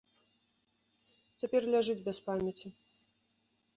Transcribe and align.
Цяпер 1.43 1.61
ляжыць 1.75 1.99
без 2.11 2.17
памяці. 2.31 2.67